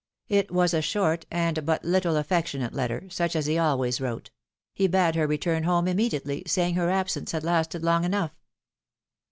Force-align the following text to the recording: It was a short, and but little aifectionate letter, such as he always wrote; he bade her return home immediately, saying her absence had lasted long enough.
It 0.29 0.49
was 0.49 0.73
a 0.73 0.81
short, 0.81 1.27
and 1.29 1.63
but 1.63 1.85
little 1.85 2.15
aifectionate 2.15 2.73
letter, 2.73 3.07
such 3.11 3.35
as 3.35 3.45
he 3.45 3.59
always 3.59 4.01
wrote; 4.01 4.31
he 4.73 4.87
bade 4.87 5.13
her 5.13 5.27
return 5.27 5.61
home 5.61 5.87
immediately, 5.87 6.41
saying 6.47 6.73
her 6.73 6.89
absence 6.89 7.33
had 7.33 7.43
lasted 7.43 7.83
long 7.83 8.03
enough. 8.03 8.31